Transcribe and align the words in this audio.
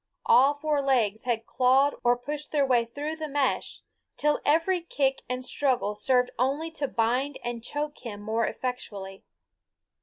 All 0.25 0.55
four 0.55 0.81
legs 0.81 1.25
had 1.25 1.45
clawed 1.45 1.93
or 2.03 2.17
pushed 2.17 2.51
their 2.51 2.65
way 2.65 2.85
through 2.85 3.17
the 3.17 3.27
mesh, 3.27 3.83
till 4.17 4.39
every 4.43 4.81
kick 4.81 5.21
and 5.29 5.45
struggle 5.45 5.93
served 5.93 6.31
only 6.39 6.71
to 6.71 6.87
bind 6.87 7.37
and 7.43 7.63
choke 7.63 7.99
him 7.99 8.19
more 8.19 8.47
effectually. 8.47 9.23